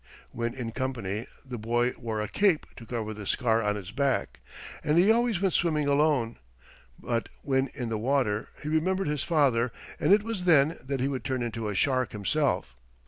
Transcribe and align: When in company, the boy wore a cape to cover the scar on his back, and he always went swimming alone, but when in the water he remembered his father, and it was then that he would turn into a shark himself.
When 0.31 0.55
in 0.55 0.71
company, 0.71 1.27
the 1.45 1.59
boy 1.59 1.91
wore 1.95 2.21
a 2.21 2.27
cape 2.27 2.65
to 2.77 2.87
cover 2.87 3.13
the 3.13 3.27
scar 3.27 3.61
on 3.61 3.75
his 3.75 3.91
back, 3.91 4.39
and 4.83 4.97
he 4.97 5.11
always 5.11 5.39
went 5.39 5.53
swimming 5.53 5.87
alone, 5.87 6.37
but 6.97 7.29
when 7.43 7.67
in 7.75 7.89
the 7.89 7.99
water 7.99 8.49
he 8.63 8.67
remembered 8.67 9.05
his 9.07 9.21
father, 9.21 9.71
and 9.99 10.11
it 10.11 10.23
was 10.23 10.45
then 10.45 10.75
that 10.83 11.01
he 11.01 11.07
would 11.07 11.23
turn 11.23 11.43
into 11.43 11.69
a 11.69 11.75
shark 11.75 12.13
himself. 12.13 12.75